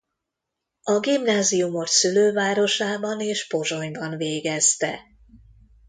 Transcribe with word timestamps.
A 0.83 0.99
gimnáziumot 0.99 1.87
szülővárosában 1.87 3.19
és 3.19 3.47
Pozsonyban 3.47 4.17
végezte. 4.17 4.99